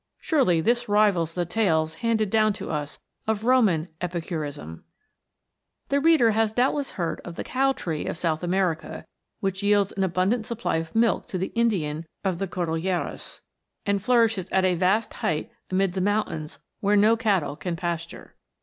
Surely 0.19 0.61
this 0.61 0.89
rivals 0.89 1.35
the 1.35 1.45
tales 1.45 1.93
handed 2.01 2.31
down 2.31 2.53
to 2.53 2.71
us 2.71 2.97
of 3.27 3.43
Roman 3.43 3.87
epicurism!" 4.01 4.83
The 5.89 5.99
reader 5.99 6.31
has 6.31 6.53
doubtless 6.53 6.93
heard 6.93 7.19
of 7.23 7.35
the 7.35 7.43
cow 7.43 7.73
tree 7.73 8.07
of 8.07 8.17
South 8.17 8.43
America, 8.43 9.05
which 9.41 9.61
yields 9.61 9.91
an 9.91 10.03
abundant 10.03 10.47
supply 10.47 10.77
of 10.77 10.95
milk 10.95 11.27
to 11.27 11.37
the 11.37 11.51
Indian 11.53 12.07
of 12.23 12.39
the 12.39 12.47
Cordilleras, 12.47 13.41
and 13.85 14.01
flourishes 14.01 14.49
at 14.49 14.65
a 14.65 14.73
vast 14.73 15.13
height 15.13 15.51
amid 15.69 15.91
arid 15.93 16.03
mountains 16.03 16.57
where 16.79 16.97
no 16.97 17.15
cattle 17.15 17.55
can 17.55 17.75
pasture. 17.75 18.33